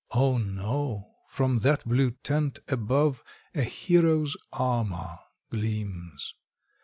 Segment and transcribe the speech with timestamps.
[0.15, 1.13] Oh, no!
[1.29, 5.19] from that blue tent above, A hero's armour
[5.51, 6.33] gleams.